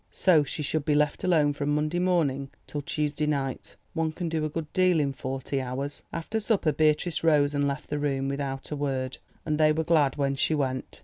So 0.09 0.43
she 0.43 0.63
should 0.63 0.83
be 0.83 0.95
left 0.95 1.23
alone 1.23 1.53
from 1.53 1.75
Monday 1.75 1.99
morning 1.99 2.49
till 2.65 2.81
Tuesday 2.81 3.27
night. 3.27 3.75
One 3.93 4.11
can 4.11 4.29
do 4.29 4.43
a 4.43 4.49
good 4.49 4.73
deal 4.73 4.99
in 4.99 5.13
forty 5.13 5.61
hours. 5.61 6.01
After 6.11 6.39
supper 6.39 6.71
Beatrice 6.71 7.23
rose 7.23 7.53
and 7.53 7.67
left 7.67 7.91
the 7.91 7.99
room, 7.99 8.27
without 8.27 8.71
a 8.71 8.75
word, 8.75 9.19
and 9.45 9.59
they 9.59 9.71
were 9.71 9.83
glad 9.83 10.15
when 10.15 10.33
she 10.33 10.55
went. 10.55 10.99